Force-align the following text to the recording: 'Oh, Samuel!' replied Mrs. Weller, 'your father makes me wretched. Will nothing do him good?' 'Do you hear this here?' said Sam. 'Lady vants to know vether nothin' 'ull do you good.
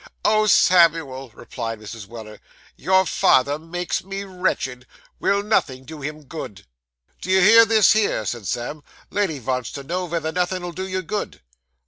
'Oh, 0.25 0.47
Samuel!' 0.47 1.29
replied 1.29 1.79
Mrs. 1.79 2.07
Weller, 2.07 2.39
'your 2.75 3.05
father 3.05 3.59
makes 3.59 4.03
me 4.03 4.23
wretched. 4.23 4.87
Will 5.19 5.43
nothing 5.43 5.85
do 5.85 6.01
him 6.01 6.23
good?' 6.23 6.65
'Do 7.21 7.29
you 7.29 7.39
hear 7.41 7.65
this 7.65 7.91
here?' 7.93 8.25
said 8.25 8.47
Sam. 8.47 8.83
'Lady 9.11 9.37
vants 9.37 9.71
to 9.73 9.83
know 9.83 10.07
vether 10.07 10.31
nothin' 10.31 10.63
'ull 10.63 10.71
do 10.71 10.87
you 10.87 11.03
good. 11.03 11.41